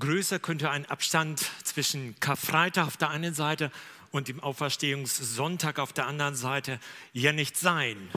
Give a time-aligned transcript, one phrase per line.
[0.00, 3.70] Größer könnte ein Abstand zwischen Karfreitag auf der einen Seite
[4.10, 6.80] und dem Auferstehungssonntag auf der anderen Seite
[7.12, 8.10] ja nicht sein.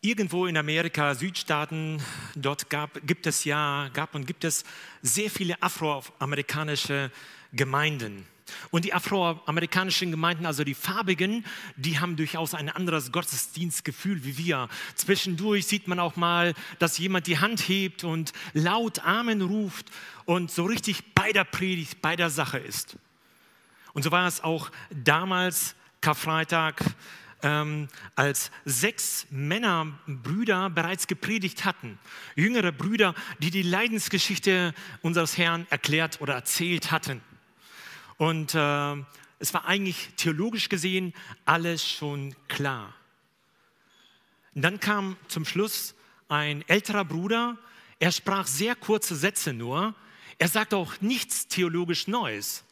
[0.00, 2.02] Irgendwo in Amerika, Südstaaten,
[2.34, 4.64] dort gab, gibt es ja, gab und gibt es
[5.00, 7.12] sehr viele afroamerikanische
[7.52, 8.26] Gemeinden.
[8.70, 11.44] Und die afroamerikanischen Gemeinden, also die farbigen,
[11.76, 14.68] die haben durchaus ein anderes Gottesdienstgefühl wie wir.
[14.94, 19.90] Zwischendurch sieht man auch mal, dass jemand die Hand hebt und laut Amen ruft
[20.24, 22.96] und so richtig bei der Predigt, bei der Sache ist.
[23.92, 26.82] Und so war es auch damals, Karfreitag,
[27.42, 31.98] ähm, als sechs Männer, Brüder bereits gepredigt hatten.
[32.36, 37.20] Jüngere Brüder, die die Leidensgeschichte unseres Herrn erklärt oder erzählt hatten.
[38.22, 38.96] Und äh,
[39.40, 41.12] es war eigentlich theologisch gesehen
[41.44, 42.94] alles schon klar.
[44.54, 45.96] Und dann kam zum Schluss
[46.28, 47.58] ein älterer Bruder,
[47.98, 49.96] er sprach sehr kurze Sätze nur,
[50.38, 52.62] er sagte auch nichts theologisch Neues.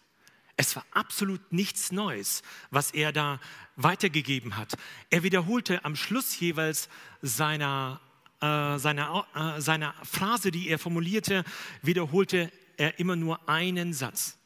[0.57, 3.41] Es war absolut nichts Neues, was er da
[3.75, 4.77] weitergegeben hat.
[5.11, 6.89] Er wiederholte am Schluss jeweils
[7.23, 8.01] seiner,
[8.41, 11.43] äh, seiner, äh, seiner Phrase, die er formulierte,
[11.83, 14.37] wiederholte er immer nur einen Satz.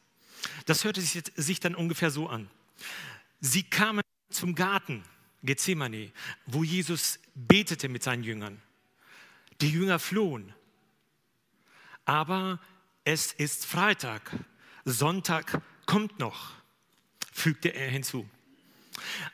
[0.65, 2.49] Das hörte sich, sich dann ungefähr so an.
[3.39, 5.03] Sie kamen zum Garten
[5.43, 6.11] Gethsemane,
[6.45, 8.61] wo Jesus betete mit seinen Jüngern.
[9.61, 10.53] Die Jünger flohen.
[12.05, 12.59] Aber
[13.03, 14.31] es ist Freitag,
[14.83, 16.53] Sonntag kommt noch,
[17.31, 18.27] fügte er hinzu.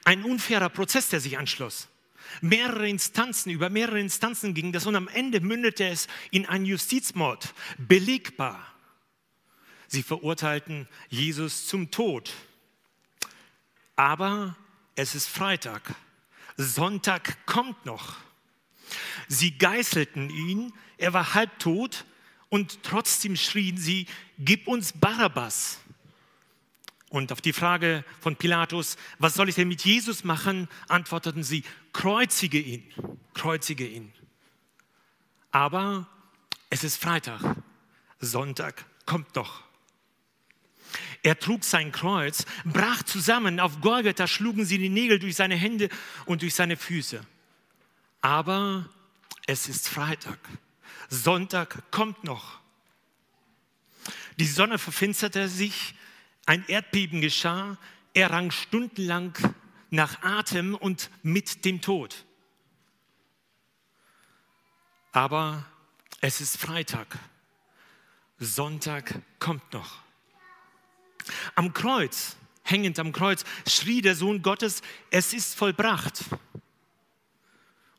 [0.06, 1.88] Ein unfairer Prozess, der sich anschloss.
[2.40, 7.54] Mehrere Instanzen, über mehrere Instanzen ging das und am Ende mündete es in einen Justizmord,
[7.78, 8.71] belegbar.
[9.92, 12.32] Sie verurteilten Jesus zum Tod.
[13.98, 14.56] Aber
[14.96, 15.96] es ist Freitag.
[16.56, 18.16] Sonntag kommt noch.
[19.28, 22.06] Sie geißelten ihn, er war halbtot
[22.48, 24.08] und trotzdem schrien sie,
[24.40, 25.82] gib uns Barabbas.
[27.10, 31.66] Und auf die Frage von Pilatus, was soll ich denn mit Jesus machen, antworteten sie,
[31.92, 32.90] kreuzige ihn,
[33.34, 34.14] kreuzige ihn.
[35.52, 36.08] Aber
[36.70, 37.42] es ist Freitag,
[38.22, 39.70] Sonntag kommt doch.
[41.24, 45.90] Er trug sein Kreuz, brach zusammen, auf Golgatha schlugen sie die Nägel durch seine Hände
[46.26, 47.26] und durch seine Füße.
[48.22, 48.90] Aber
[49.48, 50.40] es ist Freitag,
[51.10, 52.60] Sonntag kommt noch.
[54.38, 55.96] Die Sonne verfinsterte sich,
[56.46, 57.78] ein Erdbeben geschah,
[58.14, 59.38] er rang stundenlang
[59.90, 62.26] nach Atem und mit dem Tod.
[65.12, 65.66] Aber
[66.22, 67.20] es ist Freitag,
[68.40, 70.02] Sonntag kommt noch.
[71.56, 76.24] Am Kreuz, hängend am Kreuz, schrie der Sohn Gottes, es ist vollbracht.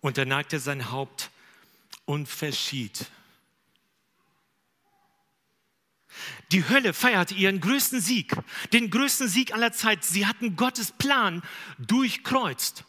[0.01, 1.31] Und er neigte sein Haupt
[2.05, 3.07] und verschied.
[6.51, 8.35] Die Hölle feierte ihren größten Sieg,
[8.73, 10.05] den größten Sieg aller Zeit.
[10.05, 11.43] Sie hatten Gottes Plan
[11.79, 12.85] durchkreuzt.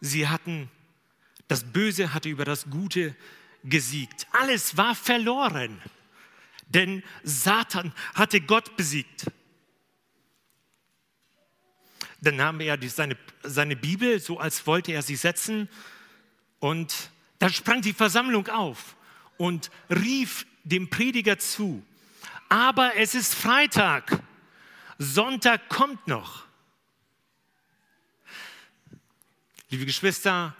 [0.00, 0.70] Sie hatten,
[1.48, 3.16] das Böse hatte über das Gute
[3.64, 4.26] gesiegt.
[4.32, 5.80] Alles war verloren,
[6.74, 9.26] denn Satan hatte Gott besiegt.
[12.20, 15.68] Dann nahm er seine, seine Bibel, so als wollte er sie setzen,
[16.60, 17.10] und
[17.40, 18.96] dann sprang die Versammlung auf
[19.36, 21.84] und rief dem Prediger zu,
[22.48, 24.22] aber es ist Freitag,
[24.98, 26.44] Sonntag kommt noch.
[29.70, 30.54] Liebe Geschwister,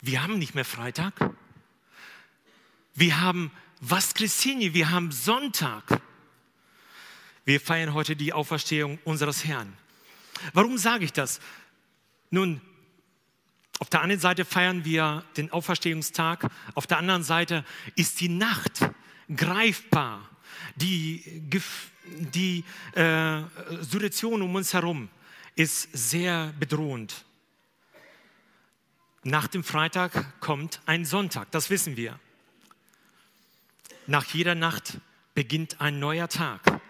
[0.00, 1.14] wir haben nicht mehr Freitag.
[2.94, 6.02] Wir haben Vaskresini, wir haben Sonntag.
[7.46, 9.72] Wir feiern heute die Auferstehung unseres Herrn.
[10.52, 11.40] Warum sage ich das?
[12.28, 12.60] Nun,
[13.78, 17.64] auf der einen Seite feiern wir den Auferstehungstag, auf der anderen Seite
[17.96, 18.90] ist die Nacht
[19.34, 20.28] greifbar.
[20.76, 21.42] Die,
[22.04, 23.42] die äh,
[23.80, 25.08] Situation um uns herum
[25.56, 27.24] ist sehr bedrohend.
[29.22, 32.18] Nach dem Freitag kommt ein Sonntag, das wissen wir.
[34.10, 34.98] Nach jeder Nacht
[35.34, 36.80] beginnt ein neuer Tag.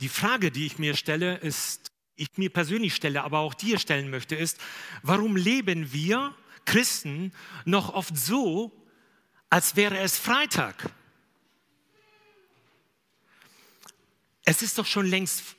[0.00, 4.10] Die Frage, die ich mir stelle, ist, ich mir persönlich stelle, aber auch dir stellen
[4.10, 4.60] möchte, ist,
[5.04, 6.34] warum leben wir
[6.64, 7.32] Christen
[7.64, 8.72] noch oft so,
[9.48, 10.90] als wäre es Freitag?
[14.44, 15.54] Es ist doch schon längst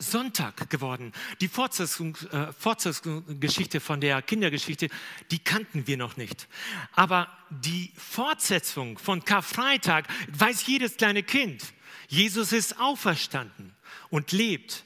[0.00, 1.12] Sonntag geworden.
[1.40, 4.88] Die Fortsetzung, äh, Fortsetzungsgeschichte von der Kindergeschichte,
[5.30, 6.48] die kannten wir noch nicht.
[6.92, 11.62] Aber die Fortsetzung von Karfreitag weiß jedes kleine Kind.
[12.08, 13.76] Jesus ist auferstanden
[14.08, 14.84] und lebt.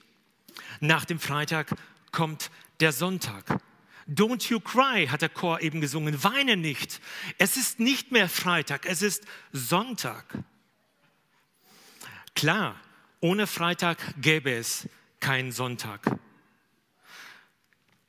[0.81, 1.75] Nach dem Freitag
[2.11, 2.51] kommt
[2.81, 3.61] der Sonntag.
[4.07, 6.23] Don't you cry, hat der Chor eben gesungen.
[6.23, 7.01] Weine nicht.
[7.39, 10.27] Es ist nicht mehr Freitag, es ist Sonntag.
[12.35, 12.79] Klar,
[13.21, 14.89] ohne Freitag gäbe es
[15.25, 16.19] keinen Sonntag.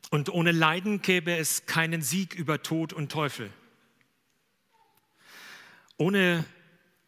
[0.09, 3.53] Und ohne Leiden gäbe es keinen Sieg über Tod und Teufel.
[5.95, 6.43] Ohne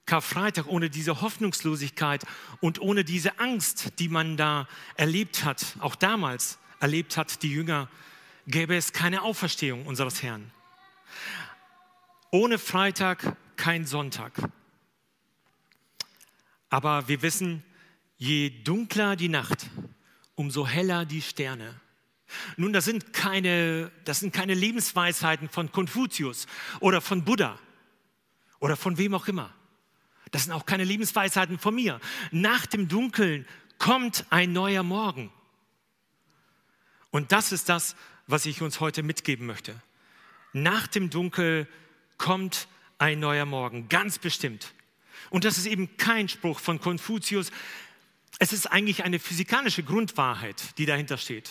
[0.05, 2.23] Karfreitag, ohne diese Hoffnungslosigkeit
[2.61, 7.89] und ohne diese Angst, die man da erlebt hat, auch damals erlebt hat, die Jünger,
[8.47, 10.53] gäbe es keine Auferstehung unseres Herrn.
[12.31, 14.31] Ohne Freitag kein Sonntag.
[16.69, 17.61] Aber wir wissen,
[18.15, 19.69] je dunkler die Nacht,
[20.37, 21.81] umso heller die Sterne.
[22.55, 26.45] Nun, das sind keine, das sind keine Lebensweisheiten von Konfuzius
[26.79, 27.59] oder von Buddha
[28.59, 29.53] oder von wem auch immer.
[30.31, 31.99] Das sind auch keine Lebensweisheiten von mir.
[32.31, 33.45] Nach dem Dunkeln
[33.79, 35.31] kommt ein neuer Morgen.
[37.11, 37.95] Und das ist das,
[38.27, 39.81] was ich uns heute mitgeben möchte.
[40.53, 41.67] Nach dem Dunkel
[42.17, 42.67] kommt
[42.99, 44.73] ein neuer Morgen, ganz bestimmt.
[45.29, 47.51] Und das ist eben kein Spruch von Konfuzius.
[48.39, 51.49] Es ist eigentlich eine physikalische Grundwahrheit, die dahinter steht.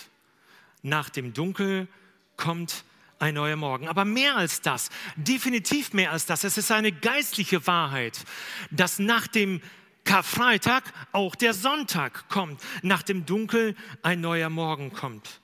[0.82, 1.88] Nach dem Dunkel
[2.36, 2.84] kommt
[3.18, 3.88] ein neuer Morgen.
[3.88, 8.24] Aber mehr als das, definitiv mehr als das, es ist eine geistliche Wahrheit,
[8.70, 9.60] dass nach dem
[10.04, 15.40] Karfreitag auch der Sonntag kommt, nach dem Dunkel ein neuer Morgen kommt.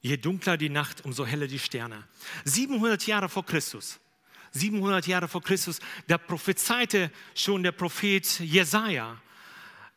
[0.00, 2.04] Je dunkler die Nacht, umso heller die Sterne.
[2.44, 4.00] 700 Jahre vor Christus,
[4.52, 9.20] 700 Jahre vor Christus, da prophezeite schon der Prophet Jesaja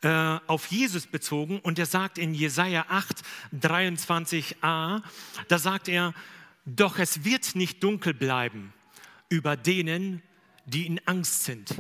[0.02, 3.22] äh, auf Jesus bezogen und er sagt in Jesaja 8,
[3.54, 5.02] 23a,
[5.48, 6.14] da sagt er,
[6.66, 8.74] doch es wird nicht dunkel bleiben
[9.30, 10.22] über denen,
[10.66, 11.76] die in Angst sind.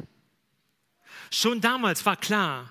[1.31, 2.69] Schon damals war klar,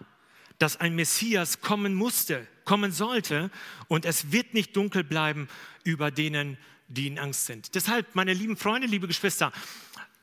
[0.58, 3.50] dass ein Messias kommen musste, kommen sollte
[3.88, 5.49] und es wird nicht dunkel bleiben
[5.85, 6.58] über denen,
[6.88, 7.75] die in Angst sind.
[7.75, 9.52] Deshalb, meine lieben Freunde, liebe Geschwister,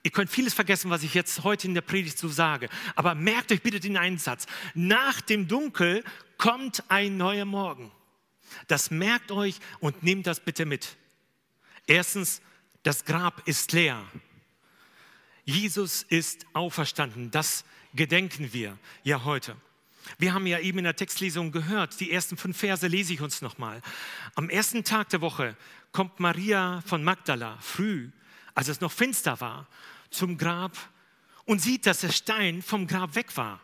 [0.08, 3.52] ihr könnt vieles vergessen, was ich jetzt heute in der Predigt so sage, aber merkt
[3.52, 4.48] euch bitte den einen Satz.
[4.74, 6.02] Nach dem Dunkel
[6.38, 7.92] kommt ein neuer Morgen.
[8.70, 10.96] Das merkt euch und nehmt das bitte mit.
[11.88, 12.42] Erstens,
[12.84, 14.02] das Grab ist leer.
[15.44, 17.30] Jesus ist auferstanden.
[17.30, 19.58] Das gedenken wir ja heute.
[20.20, 23.42] Wir haben ja eben in der Textlesung gehört, die ersten fünf Verse lese ich uns
[23.42, 23.82] nochmal.
[24.36, 25.58] Am ersten Tag der Woche
[25.92, 28.10] kommt Maria von Magdala früh,
[28.56, 29.68] als es noch finster war,
[30.10, 30.78] zum Grab
[31.46, 33.62] und sieht, dass der Stein vom Grab weg war.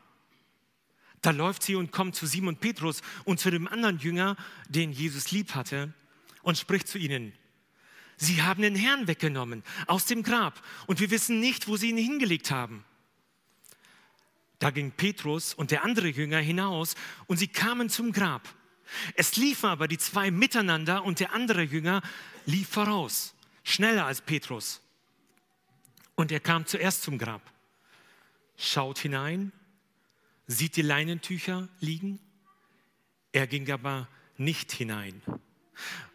[1.22, 4.36] Da läuft sie und kommt zu Simon Petrus und zu dem anderen Jünger,
[4.68, 5.94] den Jesus lieb hatte,
[6.42, 7.34] und spricht zu ihnen,
[8.18, 11.98] Sie haben den Herrn weggenommen aus dem Grab und wir wissen nicht, wo sie ihn
[11.98, 12.86] hingelegt haben.
[14.60, 16.96] Da ging Petrus und der andere Jünger hinaus
[17.28, 18.48] und sie kamen zum Grab.
[19.16, 22.02] Es liefen aber die zwei miteinander und der andere Jünger
[22.46, 24.82] lief voraus, schneller als Petrus.
[26.16, 27.42] Und er kam zuerst zum Grab,
[28.58, 29.52] schaut hinein,
[30.48, 32.20] sieht die Leinentücher liegen.
[33.32, 34.08] Er ging aber
[34.38, 35.22] nicht hinein.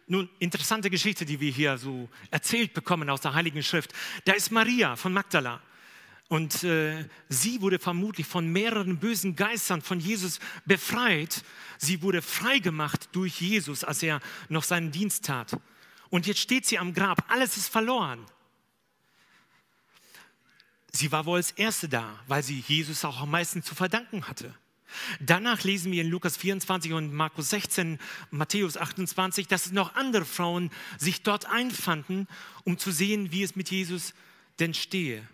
[0.07, 3.93] Nun, interessante Geschichte, die wir hier so erzählt bekommen aus der Heiligen Schrift.
[4.25, 5.61] Da ist Maria von Magdala.
[6.29, 11.43] Und äh, sie wurde vermutlich von mehreren bösen Geistern von Jesus befreit.
[11.77, 15.59] Sie wurde freigemacht durch Jesus, als er noch seinen Dienst tat.
[16.09, 17.25] Und jetzt steht sie am Grab.
[17.31, 18.25] Alles ist verloren.
[20.91, 24.53] Sie war wohl als Erste da, weil sie Jesus auch am meisten zu verdanken hatte.
[25.19, 27.99] Danach lesen wir in Lukas 24 und Markus 16,
[28.31, 32.27] Matthäus 28, dass noch andere Frauen sich dort einfanden,
[32.63, 34.13] um zu sehen, wie es mit Jesus
[34.59, 35.27] denn stehe.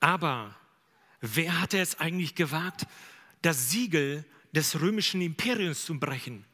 [0.00, 0.54] Aber
[1.20, 2.86] wer hatte es eigentlich gewagt,
[3.42, 6.44] das Siegel des römischen Imperiums zu brechen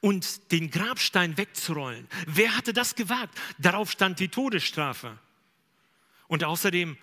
[0.00, 2.08] und den Grabstein wegzurollen?
[2.26, 3.38] Wer hatte das gewagt?
[3.58, 5.18] Darauf stand die Todesstrafe.
[6.30, 6.96] Und außerdem,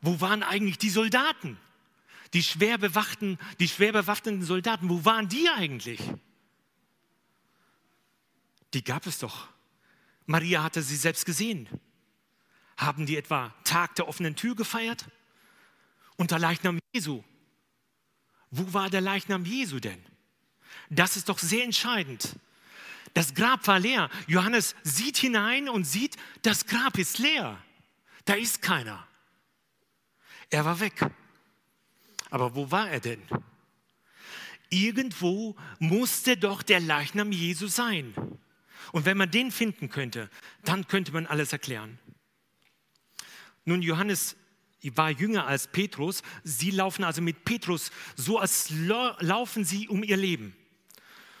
[0.00, 1.56] wo waren eigentlich die Soldaten?
[2.32, 6.00] die schwer bewachten, die schwer bewaffneten Soldaten, wo waren die eigentlich?
[8.74, 9.48] Die gab es doch.
[10.26, 11.68] Maria hatte sie selbst gesehen.
[12.76, 15.04] Haben die etwa Tag der offenen Tür gefeiert?
[16.16, 17.22] Und der Leichnam Jesu.
[18.50, 20.02] Wo war der Leichnam Jesu denn?
[20.88, 22.36] Das ist doch sehr entscheidend.
[23.12, 24.08] Das Grab war leer.
[24.26, 27.62] Johannes sieht hinein und sieht, das Grab ist leer.
[28.24, 29.06] Da ist keiner.
[30.50, 31.04] Er war weg.
[32.30, 33.22] Aber wo war er denn?
[34.70, 38.14] Irgendwo musste doch der Leichnam Jesu sein.
[38.92, 40.30] Und wenn man den finden könnte,
[40.64, 41.98] dann könnte man alles erklären.
[43.64, 44.36] Nun, Johannes
[44.94, 46.22] war jünger als Petrus.
[46.42, 50.56] Sie laufen also mit Petrus so, als laufen sie um ihr Leben.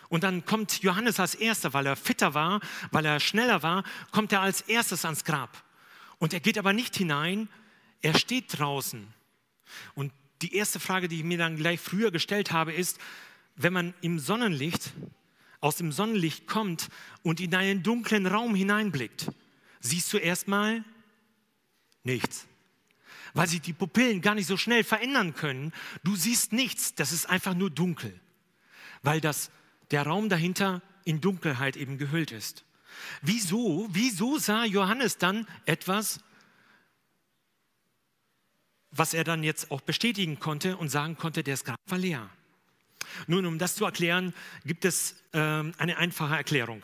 [0.08, 2.60] Und dann kommt Johannes als erster, weil er fitter war,
[2.90, 5.64] weil er schneller war, kommt er als erstes ans Grab.
[6.22, 7.48] Und er geht aber nicht hinein,
[8.00, 9.12] er steht draußen.
[9.96, 13.00] Und die erste Frage, die ich mir dann gleich früher gestellt habe, ist,
[13.56, 14.92] wenn man im Sonnenlicht,
[15.58, 16.90] aus dem Sonnenlicht kommt
[17.24, 19.32] und in einen dunklen Raum hineinblickt,
[19.80, 20.84] siehst du erstmal
[22.04, 22.46] nichts.
[23.34, 25.72] Weil sich die Pupillen gar nicht so schnell verändern können.
[26.04, 28.16] Du siehst nichts, das ist einfach nur dunkel.
[29.02, 29.50] Weil das,
[29.90, 32.64] der Raum dahinter in Dunkelheit eben gehüllt ist.
[33.20, 36.20] Wieso, wieso sah Johannes dann etwas,
[38.90, 42.28] was er dann jetzt auch bestätigen konnte und sagen konnte, der Grab war leer?
[43.26, 44.34] Nun, um das zu erklären,
[44.64, 46.82] gibt es äh, eine einfache Erklärung.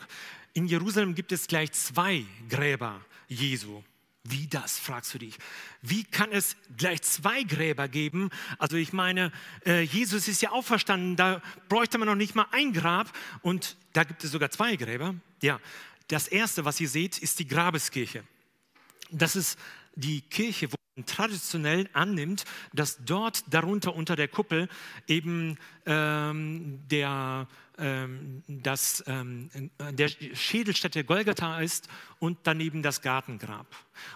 [0.53, 3.83] In Jerusalem gibt es gleich zwei Gräber Jesu.
[4.25, 5.37] Wie das, fragst du dich.
[5.81, 8.29] Wie kann es gleich zwei Gräber geben?
[8.57, 9.31] Also ich meine,
[9.65, 13.11] äh, Jesus ist ja auferstanden, da bräuchte man noch nicht mal ein Grab
[13.41, 15.15] und da gibt es sogar zwei Gräber.
[15.41, 15.59] Ja,
[16.09, 18.23] das erste, was ihr seht, ist die Grabeskirche.
[19.11, 19.57] Das ist
[19.95, 24.67] die Kirche, wo man traditionell annimmt, dass dort darunter unter der Kuppel
[25.07, 27.47] eben ähm, der
[28.47, 29.49] dass ähm,
[29.91, 31.87] der Schädelstätte Golgatha ist
[32.19, 33.67] und daneben das Gartengrab.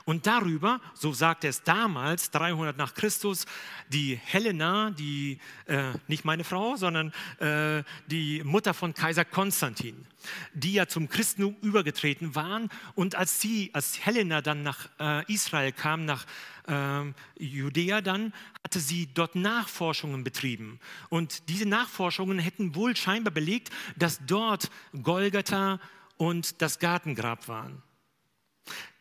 [0.05, 3.46] Und darüber, so sagt es damals, 300 nach Christus,
[3.89, 10.05] die Helena, die, äh, nicht meine Frau, sondern äh, die Mutter von Kaiser Konstantin,
[10.53, 12.70] die ja zum Christentum übergetreten waren.
[12.96, 16.25] Und als sie, als Helena dann nach äh, Israel kam, nach
[16.67, 20.79] ähm, Judäa dann, hatte sie dort Nachforschungen betrieben.
[21.10, 24.70] Und diese Nachforschungen hätten wohl scheinbar belegt, dass dort
[25.01, 25.79] Golgatha
[26.17, 27.82] und das Gartengrab waren.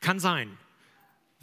[0.00, 0.59] Kann sein.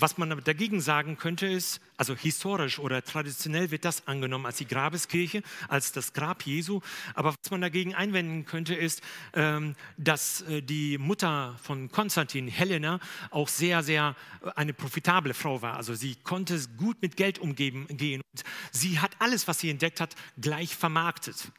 [0.01, 4.68] Was man dagegen sagen könnte ist, also historisch oder traditionell wird das angenommen als die
[4.68, 6.79] Grabeskirche, als das Grab Jesu.
[7.15, 9.01] Aber was man dagegen einwenden könnte ist,
[9.34, 15.62] ähm, dass äh, die Mutter von Konstantin, Helena, auch sehr, sehr äh, eine profitable Frau
[15.62, 15.75] war.
[15.75, 17.86] Also sie konnte gut mit Geld umgehen.
[17.89, 21.51] Und sie hat alles, was sie entdeckt hat, gleich vermarktet.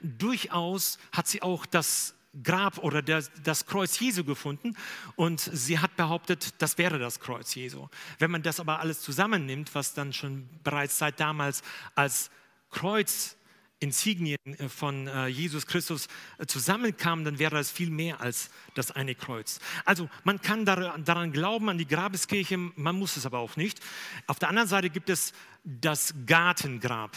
[0.00, 4.76] Durchaus hat sie auch das Grab oder das, das Kreuz Jesu gefunden
[5.16, 7.88] und sie hat behauptet, das wäre das Kreuz Jesu.
[8.18, 11.62] Wenn man das aber alles zusammennimmt, was dann schon bereits seit damals
[11.94, 12.30] als
[12.70, 13.38] Kreuz
[13.80, 18.90] Insignien äh, von äh, Jesus Christus äh, zusammenkam, dann wäre das viel mehr als das
[18.90, 19.60] eine Kreuz.
[19.84, 23.80] Also man kann daran glauben, an die Grabeskirche, man muss es aber auch nicht.
[24.26, 25.32] Auf der anderen Seite gibt es
[25.64, 27.16] das Gartengrab.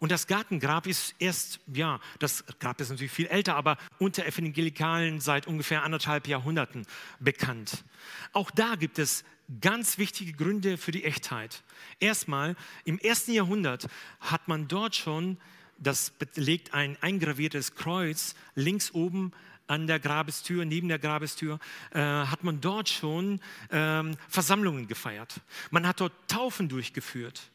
[0.00, 5.20] Und das Gartengrab ist erst, ja, das Grab ist natürlich viel älter, aber unter Evangelikalen
[5.20, 6.86] seit ungefähr anderthalb Jahrhunderten
[7.20, 7.84] bekannt.
[8.32, 9.24] Auch da gibt es
[9.60, 11.62] ganz wichtige Gründe für die Echtheit.
[11.98, 13.88] Erstmal, im ersten Jahrhundert
[14.20, 15.36] hat man dort schon,
[15.76, 19.32] das belegt ein eingraviertes Kreuz links oben
[19.66, 21.58] an der Grabestür, neben der Grabestür,
[21.92, 23.38] äh, hat man dort schon
[23.70, 25.40] ähm, Versammlungen gefeiert.
[25.70, 27.50] Man hat dort Taufen durchgeführt.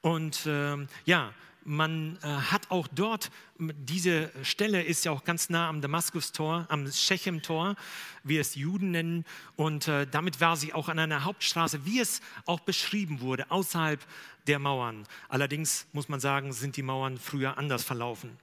[0.00, 1.32] Und ähm, ja,
[1.68, 6.90] man äh, hat auch dort, diese Stelle ist ja auch ganz nah am Damaskustor, am
[6.90, 7.76] Shechem-Tor,
[8.24, 9.24] wie es Juden nennen.
[9.54, 14.04] Und äh, damit war sie auch an einer Hauptstraße, wie es auch beschrieben wurde, außerhalb
[14.46, 15.06] der Mauern.
[15.28, 18.38] Allerdings muss man sagen, sind die Mauern früher anders verlaufen.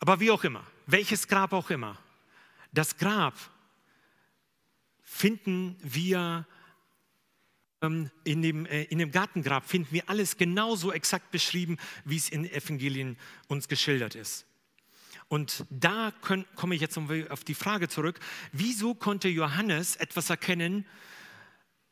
[0.00, 1.96] Aber wie auch immer, welches Grab auch immer,
[2.72, 3.34] das Grab
[5.02, 6.46] finden wir
[7.80, 12.44] in dem, äh, in dem Gartengrab finden wir alles genauso exakt beschrieben, wie es in
[12.44, 13.16] Evangelien
[13.48, 14.46] uns geschildert ist.
[15.28, 18.18] Und da können, komme ich jetzt auf die Frage zurück,
[18.52, 20.84] wieso konnte Johannes etwas erkennen,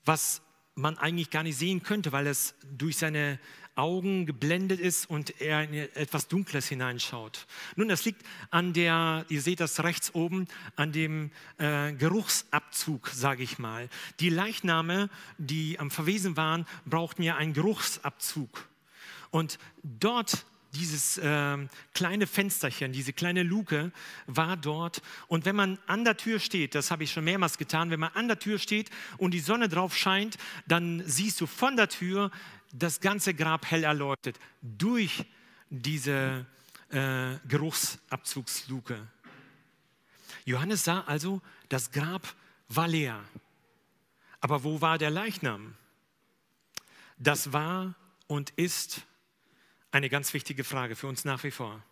[0.05, 0.43] was
[0.75, 3.39] man eigentlich gar nicht sehen könnte, weil es durch seine
[3.79, 7.47] Augen geblendet ist und er in etwas Dunkles hineinschaut.
[7.77, 13.43] Nun, das liegt an der, ihr seht das rechts oben, an dem äh, Geruchsabzug, sage
[13.43, 13.89] ich mal.
[14.21, 15.09] Die Leichname,
[15.39, 18.69] die am Verwesen waren, brauchten ja einen Geruchsabzug.
[19.31, 20.45] Und dort
[20.75, 21.57] dieses äh,
[21.95, 23.91] kleine Fensterchen, diese kleine Luke
[24.27, 25.03] war dort.
[25.27, 28.13] Und wenn man an der Tür steht, das habe ich schon mehrmals getan, wenn man
[28.15, 32.31] an der Tür steht und die Sonne drauf scheint, dann siehst du von der Tür
[32.73, 35.25] das ganze Grab hell erleuchtet durch
[35.71, 36.47] diese
[36.91, 39.07] äh, Geruchsabzugsluke.
[40.45, 42.35] Johannes sah also, das Grab
[42.69, 43.23] war leer.
[44.41, 45.75] Aber wo war der Leichnam?
[47.19, 47.95] Das war
[48.27, 49.03] und ist
[49.91, 51.83] eine ganz wichtige Frage für uns nach wie vor.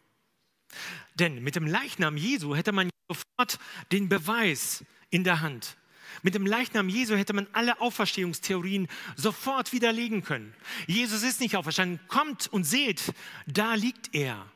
[1.14, 3.58] Denn mit dem Leichnam Jesu hätte man sofort
[3.92, 5.76] den Beweis in der Hand.
[6.22, 10.54] Mit dem Leichnam Jesu hätte man alle Auferstehungstheorien sofort widerlegen können.
[10.86, 13.12] Jesus ist nicht auferstanden, kommt und seht,
[13.46, 14.50] da liegt er.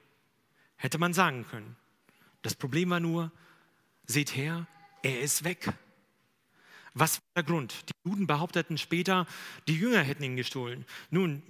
[0.76, 1.76] Hätte man sagen können.
[2.42, 3.32] Das Problem war nur,
[4.06, 4.66] seht her,
[5.02, 5.72] er ist weg.
[6.94, 7.88] Was war der Grund?
[7.88, 9.26] Die Juden behaupteten später,
[9.68, 10.84] die Jünger hätten ihn gestohlen.
[11.10, 11.42] Nun,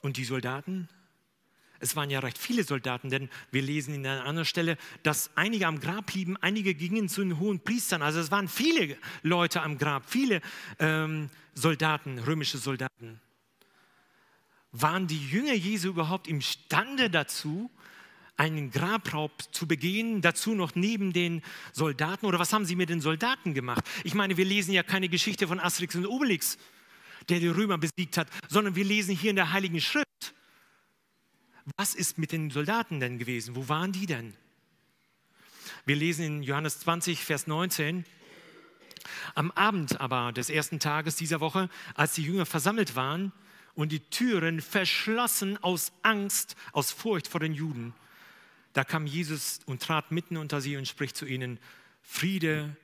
[0.00, 0.88] und die Soldaten?
[1.82, 5.66] Es waren ja recht viele Soldaten, denn wir lesen in einer anderen Stelle, dass einige
[5.66, 8.02] am Grab blieben, einige gingen zu den hohen Priestern.
[8.02, 10.40] Also es waren viele Leute am Grab, viele
[10.78, 13.20] ähm, Soldaten, römische Soldaten.
[14.70, 17.68] Waren die Jünger Jesu überhaupt imstande dazu,
[18.36, 22.26] einen Grabraub zu begehen, dazu noch neben den Soldaten?
[22.26, 23.82] Oder was haben sie mit den Soldaten gemacht?
[24.04, 26.58] Ich meine, wir lesen ja keine Geschichte von Asterix und Obelix,
[27.28, 30.06] der die Römer besiegt hat, sondern wir lesen hier in der Heiligen Schrift.
[31.76, 33.54] Was ist mit den Soldaten denn gewesen?
[33.54, 34.34] Wo waren die denn?
[35.84, 38.04] Wir lesen in Johannes 20, Vers 19.
[39.34, 43.32] Am Abend aber des ersten Tages dieser Woche, als die Jünger versammelt waren
[43.74, 47.94] und die Türen verschlossen aus Angst, aus Furcht vor den Juden,
[48.72, 51.58] da kam Jesus und trat mitten unter sie und spricht zu ihnen,
[52.02, 52.76] Friede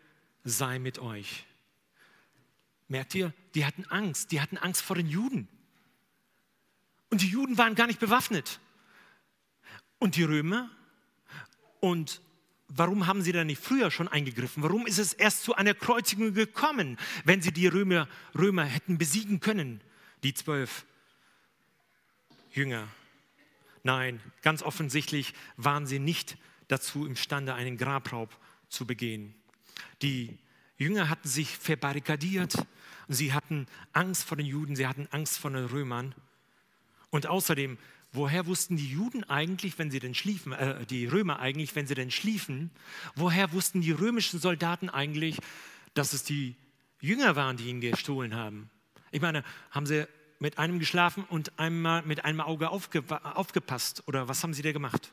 [0.44, 1.44] sei mit euch.
[2.88, 5.49] Merkt ihr, die hatten Angst, die hatten Angst vor den Juden.
[7.11, 8.61] Und die Juden waren gar nicht bewaffnet.
[9.99, 10.71] Und die Römer?
[11.81, 12.21] Und
[12.69, 14.62] warum haben sie da nicht früher schon eingegriffen?
[14.62, 19.40] Warum ist es erst zu einer Kreuzigung gekommen, wenn sie die Römer, Römer hätten besiegen
[19.40, 19.81] können,
[20.23, 20.85] die zwölf
[22.52, 22.88] Jünger?
[23.83, 26.37] Nein, ganz offensichtlich waren sie nicht
[26.69, 28.37] dazu imstande, einen Grabraub
[28.69, 29.35] zu begehen.
[30.02, 30.38] Die
[30.76, 32.55] Jünger hatten sich verbarrikadiert,
[33.09, 36.14] sie hatten Angst vor den Juden, sie hatten Angst vor den Römern.
[37.11, 37.78] Und außerdem,
[38.12, 41.95] woher wussten die Juden eigentlich, wenn sie denn schliefen, äh, die Römer eigentlich, wenn sie
[41.95, 42.71] denn schliefen,
[43.15, 45.37] woher wussten die römischen Soldaten eigentlich,
[45.95, 46.57] dass es die
[47.00, 48.71] Jünger waren, die ihn gestohlen haben?
[49.11, 50.07] Ich meine, haben sie
[50.38, 53.03] mit einem geschlafen und einmal mit einem Auge aufge
[53.37, 54.03] aufgepasst?
[54.07, 55.12] Oder was haben sie da gemacht?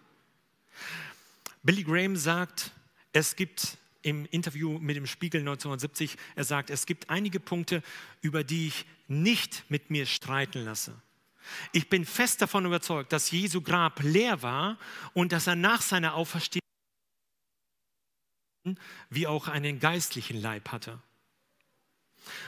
[1.63, 2.71] Billy Graham sagt,
[3.11, 7.81] es gibt im Interview mit dem Spiegel 1970, er sagt, es gibt einige Punkte,
[8.21, 10.93] über die ich nicht mit mir streiten lasse.
[11.71, 14.77] Ich bin fest davon überzeugt, dass Jesu Grab leer war
[15.13, 16.61] und dass er nach seiner Auferstehung
[19.09, 21.01] wie auch einen geistlichen Leib hatte.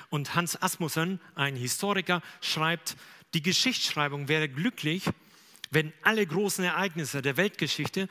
[0.10, 2.98] Und Hans Asmussen, ein Historiker, schreibt,
[3.34, 5.04] die Geschichtsschreibung wäre glücklich,
[5.70, 8.08] wenn alle großen Ereignisse der Weltgeschichte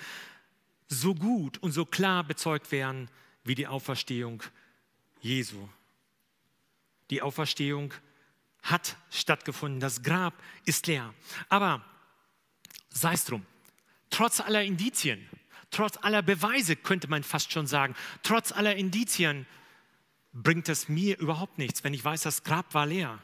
[0.88, 3.10] so gut und so klar bezeugt wären
[3.44, 4.42] wie die Auferstehung
[5.20, 5.68] Jesu.
[7.10, 7.94] Die Auferstehung
[8.66, 11.14] hat stattgefunden, das Grab ist leer.
[11.48, 11.84] Aber
[12.90, 13.44] sei es drum,
[14.10, 15.28] trotz aller Indizien,
[15.70, 19.46] trotz aller Beweise könnte man fast schon sagen, trotz aller Indizien
[20.32, 23.18] bringt es mir überhaupt nichts, wenn ich weiß, das Grab war leer.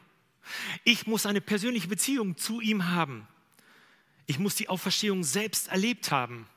[0.83, 3.27] Ich muss eine persönliche Beziehung zu ihm haben.
[4.25, 6.47] Ich muss die Auferstehung selbst erlebt haben.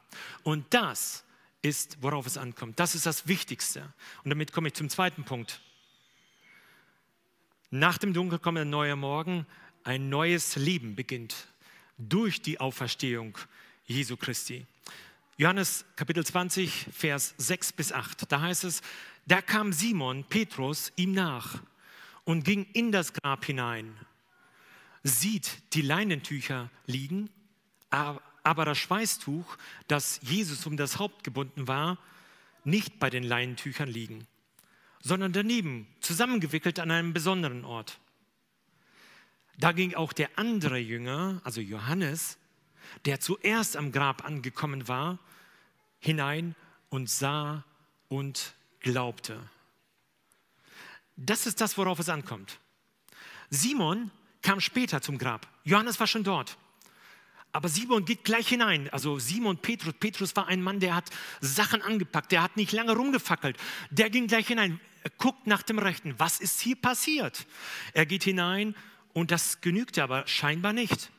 [0.43, 1.25] Und das
[1.63, 2.79] ist, worauf es ankommt.
[2.81, 3.93] Das ist das Wichtigste.
[4.25, 5.61] Und damit komme ich zum zweiten Punkt.
[7.71, 9.45] Nach dem Dunkel kommt ein neuer Morgen,
[9.83, 11.49] ein neues Leben beginnt
[11.99, 13.37] durch die Auferstehung
[13.87, 14.67] Jesu Christi.
[15.37, 18.31] Johannes Kapitel 20, Vers 6 bis 8.
[18.31, 18.83] Da heißt es,
[19.27, 21.61] da kam Simon, Petrus, ihm nach
[22.25, 23.97] und ging in das Grab hinein,
[25.03, 27.31] sieht die Leinentücher liegen,
[27.91, 29.57] aber das Schweißtuch,
[29.89, 31.99] das Jesus um das Haupt gebunden war,
[32.63, 34.29] nicht bei den Leinentüchern liegen,
[35.01, 37.99] sondern daneben, zusammengewickelt an einem besonderen Ort.
[39.59, 42.39] Da ging auch der andere Jünger, also Johannes,
[43.05, 45.19] der zuerst am Grab angekommen war,
[45.99, 46.55] hinein
[46.89, 47.65] und sah
[48.09, 49.41] und glaubte.
[51.17, 52.59] Das ist das, worauf es ankommt.
[53.51, 54.11] Simon
[54.43, 55.49] kam später zum Grab.
[55.65, 56.59] Johannes war schon dort.
[57.57, 58.91] Aber Simon geht gleich hinein.
[58.91, 59.95] Also Simon Petrus.
[59.99, 61.09] Petrus war ein Mann, der hat
[61.41, 62.31] Sachen angepackt.
[62.31, 63.57] Der hat nicht lange rumgefackelt.
[63.89, 64.79] Der ging gleich hinein.
[65.05, 66.15] Er guckt nach dem Rechten.
[66.19, 67.47] Was ist hier passiert?
[67.95, 68.77] Er geht hinein
[69.15, 71.11] und das genügte aber scheinbar nicht.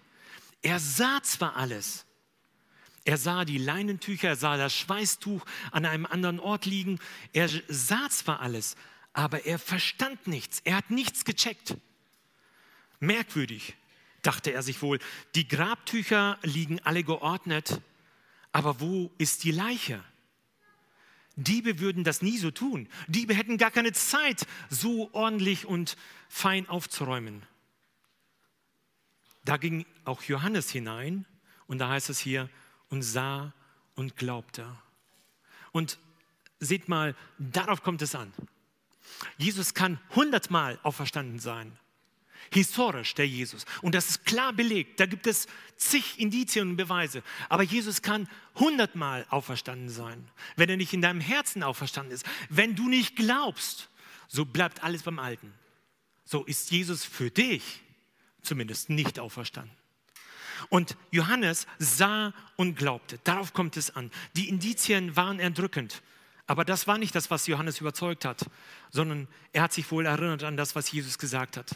[0.61, 2.05] Er sah zwar alles,
[3.03, 6.99] er sah die Leinentücher, er sah das Schweißtuch an einem anderen Ort liegen.
[7.33, 8.75] Er sah zwar alles,
[9.11, 10.61] aber er verstand nichts.
[10.65, 11.77] Er hat nichts gecheckt.
[12.99, 13.73] Merkwürdig,
[14.21, 14.99] dachte er sich wohl.
[15.35, 17.81] Die Grabtücher liegen alle geordnet,
[18.51, 20.03] aber wo ist die Leiche?
[21.35, 22.89] Diebe würden das nie so tun.
[23.07, 25.95] Diebe hätten gar keine Zeit, so ordentlich und
[26.29, 27.43] fein aufzuräumen.
[29.45, 31.25] Da ging auch Johannes hinein
[31.67, 32.49] und da heißt es hier,
[32.89, 33.53] und sah
[33.95, 34.65] und glaubte.
[35.71, 35.99] Und
[36.59, 38.33] seht mal, darauf kommt es an.
[39.37, 41.77] Jesus kann hundertmal auferstanden sein.
[42.51, 43.65] Historisch der Jesus.
[43.81, 44.99] Und das ist klar belegt.
[44.99, 47.23] Da gibt es zig Indizien und Beweise.
[47.49, 52.25] Aber Jesus kann hundertmal auferstanden sein, wenn er nicht in deinem Herzen auferstanden ist.
[52.49, 53.89] Wenn du nicht glaubst,
[54.27, 55.53] so bleibt alles beim Alten.
[56.25, 57.81] So ist Jesus für dich
[58.41, 59.75] zumindest nicht auferstanden.
[60.69, 63.19] Und Johannes sah und glaubte.
[63.23, 64.11] Darauf kommt es an.
[64.35, 66.01] Die Indizien waren erdrückend.
[66.47, 68.45] Aber das war nicht das, was Johannes überzeugt hat,
[68.89, 71.75] sondern er hat sich wohl erinnert an das, was Jesus gesagt hat.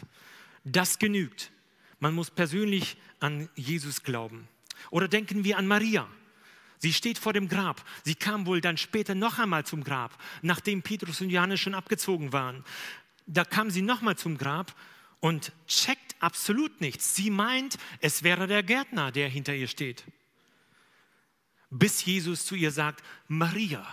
[0.64, 1.50] Das genügt.
[1.98, 4.48] Man muss persönlich an Jesus glauben.
[4.90, 6.08] Oder denken wir an Maria.
[6.78, 7.84] Sie steht vor dem Grab.
[8.04, 12.32] Sie kam wohl dann später noch einmal zum Grab, nachdem Petrus und Johannes schon abgezogen
[12.32, 12.64] waren.
[13.26, 14.74] Da kam sie nochmal zum Grab
[15.20, 17.14] und checkt absolut nichts.
[17.14, 20.04] Sie meint, es wäre der Gärtner, der hinter ihr steht.
[21.70, 23.86] Bis Jesus zu ihr sagt, Maria.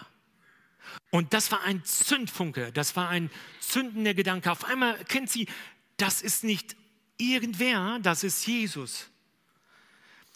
[1.11, 3.29] Und das war ein Zündfunke, das war ein
[3.59, 4.51] zündender Gedanke.
[4.51, 5.47] Auf einmal kennt sie,
[6.01, 6.75] das ist nicht
[7.17, 9.09] irgendwer, das ist Jesus.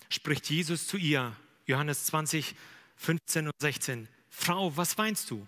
[0.10, 2.56] Spricht Jesus zu ihr, Johannes 20,
[2.98, 4.08] 15 und 16.
[4.30, 5.48] Frau, was weinst du?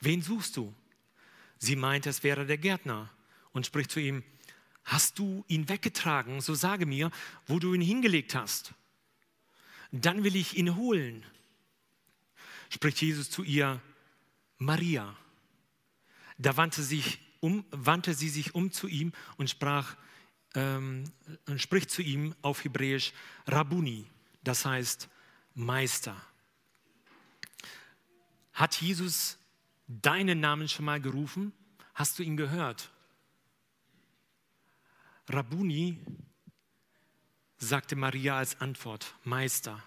[0.00, 0.74] Wen suchst du?
[1.58, 3.10] Sie meint, es wäre der Gärtner
[3.52, 4.24] und spricht zu ihm,
[4.84, 7.10] hast du ihn weggetragen, so sage mir,
[7.46, 8.74] wo du ihn hingelegt hast.
[9.92, 11.24] Dann will ich ihn holen.
[12.70, 13.80] Spricht Jesus zu ihr,
[14.58, 15.16] Maria.
[16.38, 19.96] Da wandte, sich um, wandte sie sich um zu ihm und sprach
[20.54, 21.04] ähm,
[21.46, 23.12] und spricht zu ihm auf Hebräisch
[23.46, 24.06] Rabuni,
[24.42, 25.10] das heißt
[25.54, 26.16] Meister.
[28.54, 29.36] Hat Jesus
[29.86, 31.52] deinen Namen schon mal gerufen?
[31.94, 32.90] Hast du ihn gehört?
[35.28, 35.98] Rabuni
[37.58, 39.82] sagte Maria als Antwort, Meister.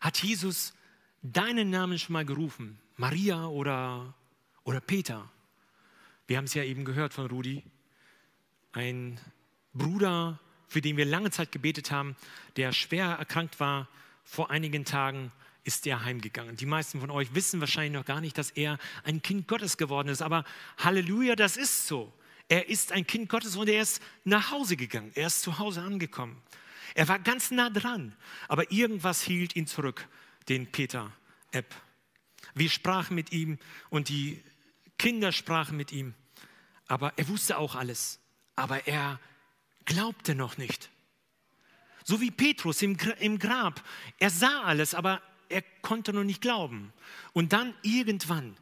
[0.00, 0.74] Hat Jesus
[1.22, 2.78] deinen Namen schon mal gerufen?
[2.96, 4.14] Maria oder,
[4.62, 5.28] oder Peter?
[6.26, 7.62] Wir haben es ja eben gehört von Rudi.
[8.72, 9.20] Ein
[9.74, 12.16] Bruder, für den wir lange Zeit gebetet haben,
[12.56, 13.88] der schwer erkrankt war,
[14.24, 15.32] vor einigen Tagen
[15.64, 16.56] ist er heimgegangen.
[16.56, 20.08] Die meisten von euch wissen wahrscheinlich noch gar nicht, dass er ein Kind Gottes geworden
[20.08, 20.22] ist.
[20.22, 20.44] Aber
[20.78, 22.12] Halleluja, das ist so.
[22.48, 25.10] Er ist ein Kind Gottes und er ist nach Hause gegangen.
[25.14, 26.40] Er ist zu Hause angekommen.
[26.94, 28.14] Er war ganz nah dran,
[28.46, 30.06] aber irgendwas hielt ihn zurück,
[30.48, 31.10] den Peter
[31.50, 31.74] Epp.
[32.54, 33.58] Wir sprachen mit ihm
[33.90, 34.42] und die
[35.04, 36.14] Kinder sprachen mit ihm,
[36.86, 38.20] aber er wusste auch alles,
[38.56, 39.20] aber er
[39.84, 40.88] glaubte noch nicht.
[42.04, 43.84] So wie Petrus im, im Grab.
[44.18, 46.90] Er sah alles, aber er konnte noch nicht glauben.
[47.34, 48.56] Und dann irgendwann,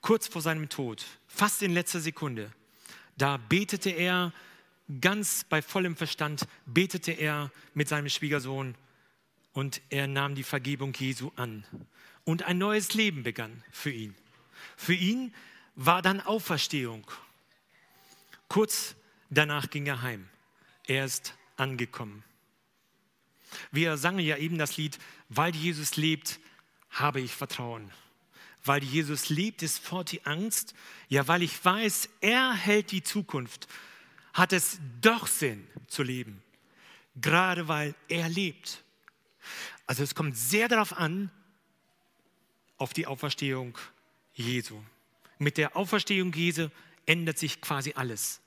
[0.00, 2.50] kurz vor seinem Tod, fast in letzter Sekunde,
[3.18, 4.32] da betete er
[5.02, 8.74] ganz bei vollem Verstand, betete er mit seinem Schwiegersohn
[9.52, 11.66] und er nahm die Vergebung Jesu an.
[12.24, 14.14] Und ein neues Leben begann für ihn.
[14.78, 15.34] Für ihn
[15.74, 17.06] war dann Auferstehung.
[18.48, 18.94] Kurz
[19.30, 20.28] danach ging er heim.
[20.86, 22.22] Er ist angekommen.
[23.70, 26.40] Wir sangen ja eben das Lied, weil Jesus lebt,
[26.90, 27.90] habe ich Vertrauen
[28.64, 30.74] weil Jesus liebt, ist fort die Angst.
[31.08, 33.68] Ja, weil ich weiß, er hält die Zukunft,
[34.32, 36.42] hat es doch Sinn zu leben.
[37.16, 38.82] Gerade weil er lebt.
[39.86, 41.30] Also es kommt sehr darauf an,
[42.78, 43.78] auf die Auferstehung
[44.32, 44.82] Jesu.
[45.38, 46.68] Mit der Auferstehung Jesu
[47.06, 48.40] ändert sich quasi alles.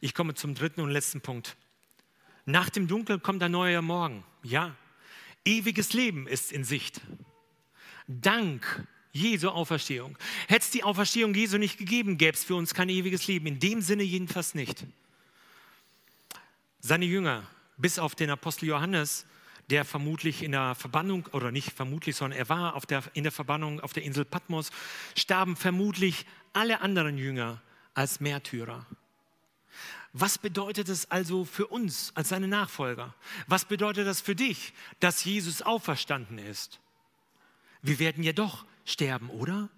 [0.00, 1.56] Ich komme zum dritten und letzten Punkt.
[2.46, 4.24] Nach dem Dunkel kommt ein neuer Morgen.
[4.42, 4.76] Ja,
[5.44, 7.00] ewiges Leben ist in Sicht.
[8.06, 10.18] Dank Jesu Auferstehung.
[10.48, 13.46] Hätte es die Auferstehung Jesu nicht gegeben, gäbe es für uns kein ewiges Leben.
[13.46, 14.84] In dem Sinne jedenfalls nicht.
[16.80, 17.48] Seine Jünger,
[17.78, 19.24] bis auf den Apostel Johannes,
[19.70, 23.80] der vermutlich in der Verbannung, oder nicht vermutlich, sondern er war der, in der Verbannung
[23.80, 24.70] auf der Insel Patmos,
[25.16, 27.60] starben vermutlich alle anderen Jünger
[27.94, 28.86] als Märtyrer.
[30.12, 33.14] Was bedeutet es also für uns als seine Nachfolger?
[33.48, 36.78] Was bedeutet das für dich, dass Jesus auferstanden ist?
[37.82, 39.68] Wir werden ja doch sterben, oder?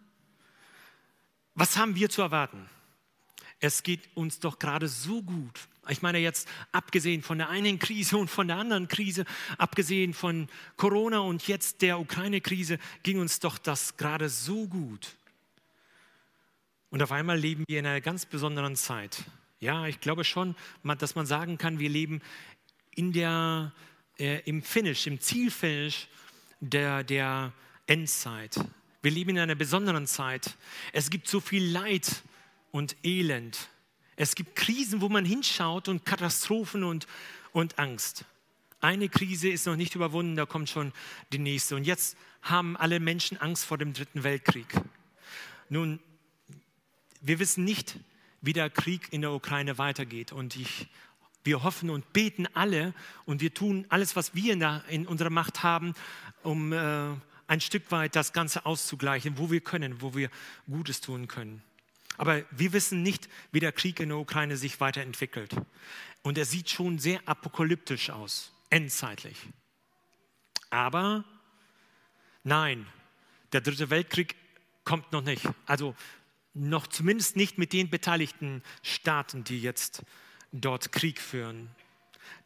[1.54, 2.68] Was haben wir zu erwarten?
[3.60, 5.68] Es geht uns doch gerade so gut.
[5.88, 9.24] Ich meine jetzt, abgesehen von der einen Krise und von der anderen Krise,
[9.58, 15.16] abgesehen von Corona und jetzt der Ukraine-Krise, ging uns doch das gerade so gut.
[16.90, 19.24] Und auf einmal leben wir in einer ganz besonderen Zeit.
[19.60, 20.54] Ja, ich glaube schon,
[20.98, 22.20] dass man sagen kann, wir leben
[22.94, 23.72] in der,
[24.18, 26.08] äh, im Finish, im Zielfinish
[26.60, 27.52] der, der
[27.86, 28.58] Endzeit.
[29.02, 30.56] Wir leben in einer besonderen Zeit.
[30.92, 32.22] Es gibt so viel Leid
[32.72, 33.68] und Elend.
[34.16, 37.06] Es gibt Krisen, wo man hinschaut und Katastrophen und,
[37.52, 38.24] und Angst.
[38.80, 40.92] Eine Krise ist noch nicht überwunden, da kommt schon
[41.32, 41.76] die nächste.
[41.76, 44.66] Und jetzt haben alle Menschen Angst vor dem Dritten Weltkrieg.
[45.68, 45.98] Nun,
[47.20, 47.98] wir wissen nicht,
[48.40, 50.32] wie der Krieg in der Ukraine weitergeht.
[50.32, 50.86] Und ich,
[51.44, 55.30] wir hoffen und beten alle und wir tun alles, was wir in, der, in unserer
[55.30, 55.94] Macht haben,
[56.42, 57.08] um äh,
[57.48, 60.30] ein Stück weit das Ganze auszugleichen, wo wir können, wo wir
[60.68, 61.62] Gutes tun können.
[62.16, 65.54] Aber wir wissen nicht, wie der Krieg in der Ukraine sich weiterentwickelt.
[66.22, 69.36] Und er sieht schon sehr apokalyptisch aus, endzeitlich.
[70.70, 71.24] Aber
[72.42, 72.86] nein,
[73.52, 74.34] der dritte Weltkrieg
[74.84, 75.46] kommt noch nicht.
[75.66, 75.94] Also
[76.54, 80.02] noch zumindest nicht mit den beteiligten Staaten, die jetzt
[80.52, 81.68] dort Krieg führen.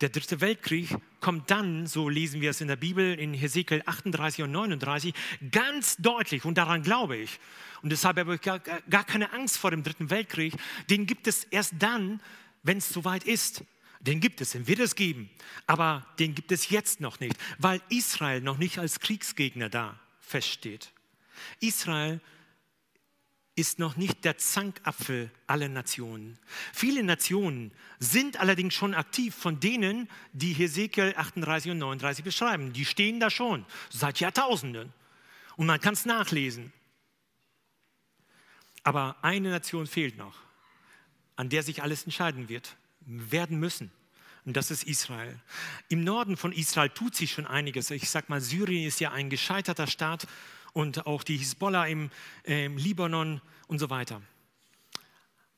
[0.00, 4.44] Der dritte Weltkrieg kommt dann, so lesen wir es in der Bibel, in Hesekiel 38
[4.44, 5.14] und 39,
[5.50, 7.38] ganz deutlich, und daran glaube ich.
[7.82, 10.54] Und deshalb habe ich gar, gar keine Angst vor dem dritten Weltkrieg.
[10.88, 12.20] Den gibt es erst dann,
[12.62, 13.64] wenn es soweit ist.
[14.00, 15.30] Den gibt es, den wird es geben.
[15.66, 20.92] Aber den gibt es jetzt noch nicht, weil Israel noch nicht als Kriegsgegner da feststeht.
[21.60, 22.39] Israel ist
[23.78, 26.38] noch nicht der Zankapfel aller Nationen.
[26.72, 32.72] Viele Nationen sind allerdings schon aktiv von denen, die Hesekiel 38 und 39 beschreiben.
[32.72, 34.92] Die stehen da schon seit Jahrtausenden.
[35.56, 36.72] Und man kann es nachlesen.
[38.82, 40.38] Aber eine Nation fehlt noch,
[41.36, 43.90] an der sich alles entscheiden wird, werden müssen.
[44.46, 45.38] Und das ist Israel.
[45.88, 47.90] Im Norden von Israel tut sich schon einiges.
[47.90, 50.26] Ich sage mal, Syrien ist ja ein gescheiterter Staat
[50.72, 52.10] und auch die Hisbollah im,
[52.44, 54.22] äh, im Libanon und so weiter.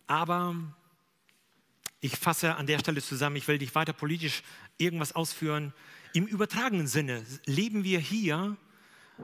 [0.07, 0.55] Aber
[2.01, 4.43] ich fasse an der Stelle zusammen, ich will nicht weiter politisch
[4.77, 5.73] irgendwas ausführen.
[6.13, 8.57] Im übertragenen Sinne leben wir hier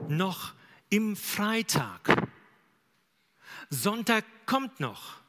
[0.07, 0.53] noch
[0.89, 2.29] im Freitag.
[3.69, 5.19] Sonntag kommt noch.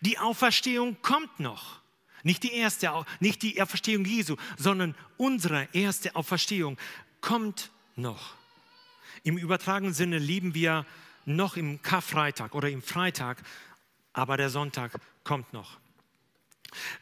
[0.00, 1.80] Die Auferstehung kommt noch.
[2.22, 6.78] Nicht die erste, nicht die Auferstehung Jesu, sondern unsere erste Auferstehung
[7.20, 8.37] kommt noch.
[9.28, 10.86] Im übertragenen Sinne leben wir
[11.26, 13.42] noch im Karfreitag oder im Freitag,
[14.14, 15.78] aber der Sonntag kommt noch.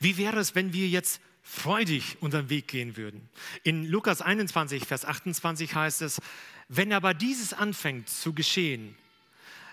[0.01, 3.29] Wie wäre es, wenn wir jetzt freudig unseren Weg gehen würden?
[3.63, 6.21] In Lukas 21, Vers 28 heißt es,
[6.67, 8.97] wenn aber dieses anfängt zu geschehen,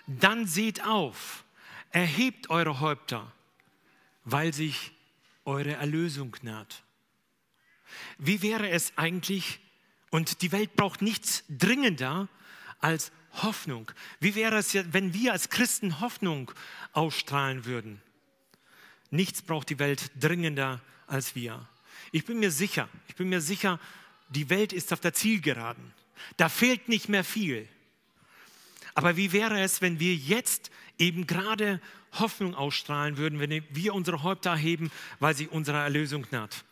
[0.06, 1.42] dann seht auf,
[1.90, 3.32] erhebt eure Häupter,
[4.22, 4.92] weil sich
[5.44, 6.84] eure Erlösung naht.
[8.18, 9.58] Wie wäre es eigentlich,
[10.10, 12.28] und die Welt braucht nichts dringender
[12.84, 13.90] als Hoffnung.
[14.20, 16.52] Wie wäre es, wenn wir als Christen Hoffnung
[16.92, 18.02] ausstrahlen würden?
[19.10, 21.66] Nichts braucht die Welt dringender als wir.
[22.12, 23.80] Ich bin mir sicher, ich bin mir sicher,
[24.28, 25.94] die Welt ist auf der Zielgeraden.
[26.36, 27.66] Da fehlt nicht mehr viel.
[28.94, 31.80] Aber wie wäre es, wenn wir jetzt eben gerade
[32.12, 36.64] Hoffnung ausstrahlen würden, wenn wir unsere Häupter erheben, weil sie unserer Erlösung naht?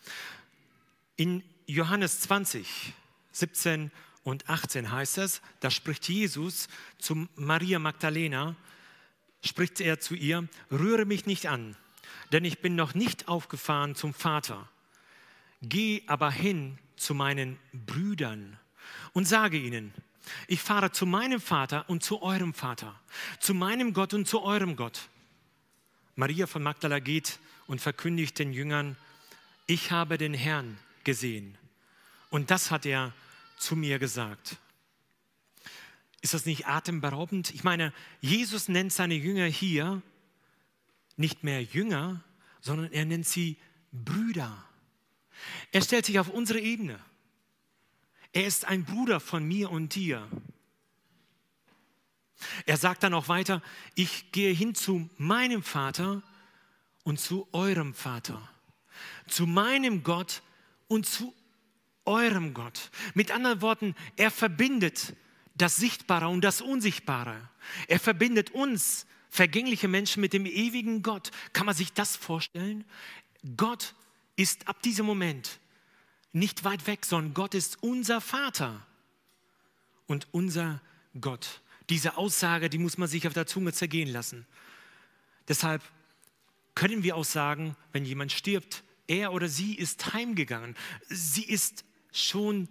[1.16, 2.92] In Johannes 20,
[3.32, 3.90] 17
[4.24, 8.54] und 18 heißt es, da spricht Jesus zu Maria Magdalena,
[9.44, 11.76] spricht er zu ihr, rühre mich nicht an,
[12.30, 14.68] denn ich bin noch nicht aufgefahren zum Vater.
[15.60, 18.58] Geh aber hin zu meinen Brüdern
[19.12, 19.92] und sage ihnen,
[20.46, 22.98] ich fahre zu meinem Vater und zu eurem Vater,
[23.40, 25.08] zu meinem Gott und zu eurem Gott.
[26.14, 28.96] Maria von Magdala geht und verkündigt den Jüngern,
[29.66, 31.56] ich habe den Herrn gesehen.
[32.30, 33.12] Und das hat er
[33.62, 34.58] zu mir gesagt.
[36.20, 37.52] Ist das nicht atemberaubend?
[37.54, 40.02] Ich meine, Jesus nennt seine Jünger hier
[41.16, 42.22] nicht mehr Jünger,
[42.60, 43.56] sondern er nennt sie
[43.90, 44.64] Brüder.
[45.72, 46.98] Er stellt sich auf unsere Ebene.
[48.32, 50.26] Er ist ein Bruder von mir und dir.
[52.66, 53.62] Er sagt dann auch weiter,
[53.94, 56.22] ich gehe hin zu meinem Vater
[57.04, 58.48] und zu eurem Vater,
[59.26, 60.42] zu meinem Gott
[60.88, 61.34] und zu
[62.04, 62.90] eurem Gott.
[63.14, 65.14] Mit anderen Worten, er verbindet
[65.54, 67.48] das Sichtbare und das Unsichtbare.
[67.88, 71.30] Er verbindet uns, vergängliche Menschen, mit dem ewigen Gott.
[71.52, 72.84] Kann man sich das vorstellen?
[73.56, 73.94] Gott
[74.36, 75.60] ist ab diesem Moment
[76.32, 78.86] nicht weit weg, sondern Gott ist unser Vater
[80.06, 80.80] und unser
[81.20, 81.60] Gott.
[81.90, 84.46] Diese Aussage, die muss man sich auf der Zunge zergehen lassen.
[85.48, 85.82] Deshalb
[86.74, 90.76] können wir auch sagen, wenn jemand stirbt, er oder sie ist heimgegangen.
[91.08, 92.68] Sie ist schon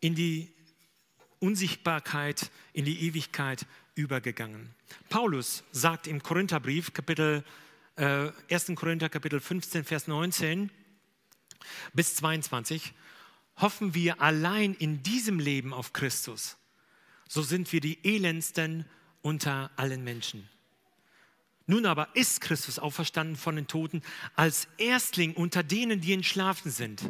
[0.00, 0.52] in die
[1.38, 4.74] Unsichtbarkeit, in die Ewigkeit übergegangen.
[5.08, 7.44] Paulus sagt im Korintherbrief, Kapitel,
[7.96, 8.74] äh, 1.
[8.76, 10.70] Korinther, Kapitel 15, Vers 19
[11.92, 12.92] bis 22,
[13.56, 16.56] hoffen wir allein in diesem Leben auf Christus,
[17.28, 18.86] so sind wir die elendsten
[19.22, 20.48] unter allen Menschen.
[21.66, 24.02] Nun aber ist Christus auferstanden von den Toten
[24.34, 27.04] als Erstling unter denen, die entschlafen sind.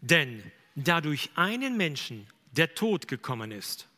[0.00, 0.42] Denn
[0.74, 3.88] da durch einen Menschen der Tod gekommen ist,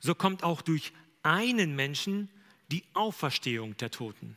[0.00, 2.28] so kommt auch durch einen Menschen
[2.70, 4.36] die Auferstehung der Toten.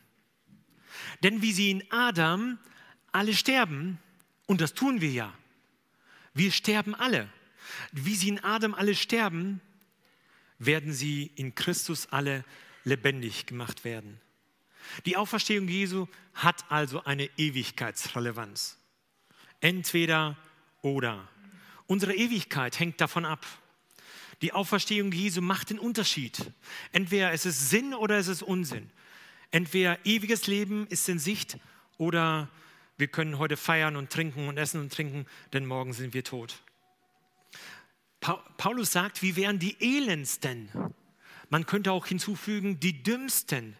[1.22, 2.58] Denn wie sie in Adam
[3.12, 3.98] alle sterben,
[4.46, 5.34] und das tun wir ja,
[6.34, 7.28] wir sterben alle.
[7.92, 9.60] Wie sie in Adam alle sterben,
[10.58, 12.44] werden sie in Christus alle
[12.84, 14.20] lebendig gemacht werden.
[15.04, 18.78] Die Auferstehung Jesu hat also eine Ewigkeitsrelevanz.
[19.60, 20.36] Entweder
[20.86, 21.28] oder.
[21.86, 23.44] Unsere Ewigkeit hängt davon ab.
[24.42, 26.52] Die Auferstehung Jesu macht den Unterschied.
[26.92, 28.90] Entweder es ist Sinn oder es ist Unsinn.
[29.50, 31.58] Entweder ewiges Leben ist in Sicht
[31.98, 32.48] oder
[32.98, 36.62] wir können heute feiern und trinken und essen und trinken, denn morgen sind wir tot.
[38.20, 40.68] Paulus sagt, wir wären die Elendsten.
[41.48, 43.76] Man könnte auch hinzufügen, die Dümmsten.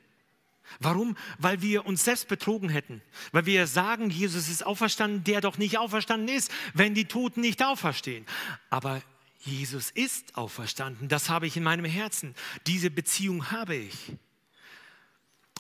[0.81, 1.17] Warum?
[1.39, 3.03] Weil wir uns selbst betrogen hätten.
[3.33, 7.63] Weil wir sagen, Jesus ist auferstanden, der doch nicht auferstanden ist, wenn die Toten nicht
[7.63, 8.27] auferstehen.
[8.71, 9.03] Aber
[9.41, 11.09] Jesus ist auferstanden.
[11.09, 12.35] Das habe ich in meinem Herzen.
[12.67, 14.13] Diese Beziehung habe ich.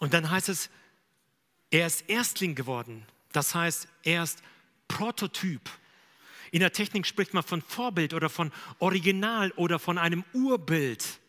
[0.01, 0.71] Und dann heißt es,
[1.71, 3.07] er ist Erstling geworden.
[3.33, 4.43] Das heißt, er ist
[4.89, 5.63] Prototyp.
[6.51, 11.21] In der Technik spricht man von Vorbild oder von Original oder von einem Urbild.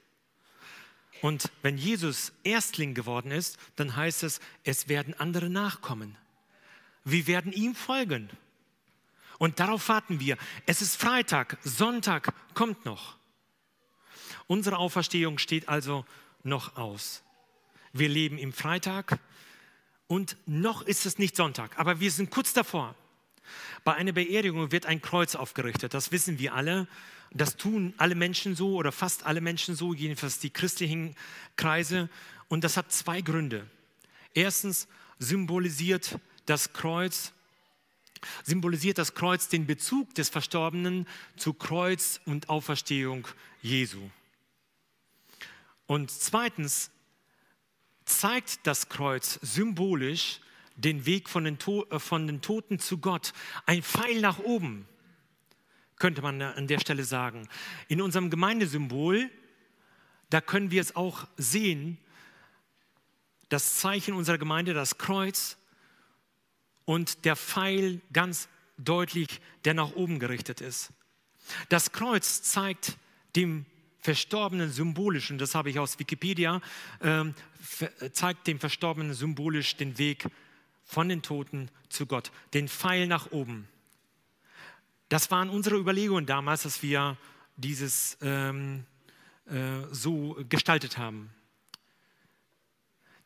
[1.22, 6.16] Und wenn Jesus Erstling geworden ist, dann heißt es, es werden andere nachkommen.
[7.04, 8.30] Wir werden ihm folgen.
[9.38, 10.38] Und darauf warten wir.
[10.66, 13.18] Es ist Freitag, Sonntag kommt noch.
[14.48, 16.06] Unsere Auferstehung steht also
[16.44, 17.24] noch aus.
[17.94, 19.20] Wir leben im Freitag
[20.08, 22.96] und noch ist es nicht Sonntag, aber wir sind kurz davor.
[23.84, 26.88] Bei einer Beerdigung wird ein Kreuz aufgerichtet, das wissen wir alle.
[27.32, 31.16] Das tun alle Menschen so oder fast alle Menschen so, jedenfalls die christlichen
[31.58, 32.10] Kreise.
[32.48, 33.68] Und das hat zwei Gründe.
[34.34, 34.88] Erstens
[35.20, 37.34] symbolisiert das Kreuz
[38.44, 43.28] symbolisiert das Kreuz den Bezug des Verstorbenen zu Kreuz und Auferstehung
[43.62, 44.10] Jesu.
[45.86, 46.92] Und zweitens
[48.06, 50.40] zeigt das Kreuz symbolisch
[50.78, 53.34] den Weg von den, to äh, von den Toten zu Gott.
[53.66, 54.88] Ein Pfeil nach oben,
[55.98, 57.50] könnte man an der Stelle sagen.
[57.88, 59.30] In unserem Gemeindesymbol,
[60.30, 61.98] da können wir es auch sehen,
[63.50, 65.58] das Zeichen unserer Gemeinde, das Kreuz
[66.86, 70.92] und der Pfeil ganz deutlich, der nach oben gerichtet ist.
[71.70, 72.98] Das Kreuz zeigt
[73.36, 73.66] dem
[74.00, 76.62] Verstorbenen symbolisch, und das habe ich aus Wikipedia,
[77.00, 77.24] äh,
[78.12, 80.28] zeigt dem Verstorbenen symbolisch den Weg
[80.88, 83.68] von den Toten zu Gott, den Pfeil nach oben.
[85.10, 87.18] Das waren unsere Überlegungen damals, dass wir
[87.58, 88.86] dieses ähm,
[89.46, 91.30] äh, so gestaltet haben.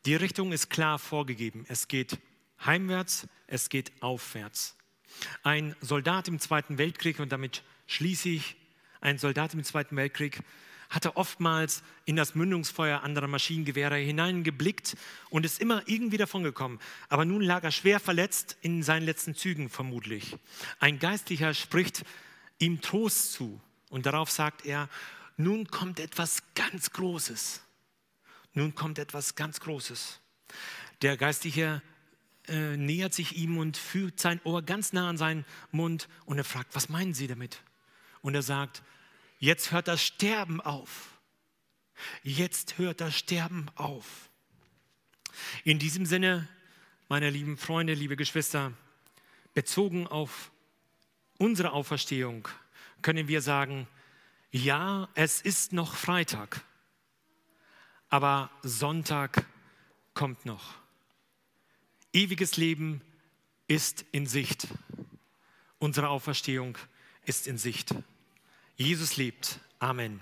[0.06, 1.66] Die Richtung ist klar vorgegeben.
[1.70, 2.18] Es geht
[2.66, 4.76] heimwärts, es geht aufwärts.
[5.44, 8.56] Ein Soldat im Zweiten Weltkrieg, und damit schließe ich,
[9.02, 10.42] ein Soldat im Zweiten Weltkrieg
[10.92, 14.98] hatte oftmals in das Mündungsfeuer anderer Maschinengewehre hineingeblickt
[15.30, 16.80] und ist immer irgendwie davon gekommen.
[17.08, 20.38] Aber nun lag er schwer verletzt in seinen letzten Zügen vermutlich.
[20.80, 22.04] Ein Geistlicher spricht
[22.60, 23.60] ihm Trost zu
[23.90, 24.90] und darauf sagt er,
[25.38, 27.62] nun kommt etwas ganz Großes.
[28.54, 30.20] Nun kommt etwas ganz Großes.
[31.02, 31.82] Der Geistliche
[32.48, 36.44] äh, nähert sich ihm und führt sein Ohr ganz nah an seinen Mund und er
[36.44, 37.62] fragt, was meinen Sie damit?
[38.22, 38.84] Und er sagt,
[39.42, 41.18] Jetzt hört das Sterben auf.
[42.22, 44.30] Jetzt hört das Sterben auf.
[45.64, 46.48] In diesem Sinne,
[47.10, 48.72] meine lieben Freunde, liebe Geschwister,
[49.56, 50.52] bezogen auf
[51.40, 52.48] unsere Auferstehung
[53.02, 53.88] können wir sagen,
[54.52, 56.64] ja, es ist noch Freitag,
[58.10, 59.48] aber Sonntag
[60.14, 60.76] kommt noch.
[62.14, 63.02] Ewiges Leben
[63.68, 64.68] ist in Sicht.
[65.80, 66.78] Unsere Auferstehung
[67.26, 67.96] ist in Sicht.
[68.82, 69.60] Jesus lebt.
[69.80, 70.22] Amen.